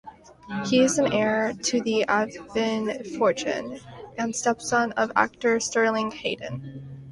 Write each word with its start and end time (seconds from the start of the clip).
He 0.65 0.79
is 0.81 0.97
an 0.97 1.13
heir 1.13 1.53
to 1.53 1.79
the 1.79 2.05
Avon 2.09 3.03
fortune 3.19 3.79
and 4.17 4.35
stepson 4.35 4.93
of 4.93 5.11
actor 5.15 5.59
Sterling 5.59 6.09
Hayden. 6.09 6.89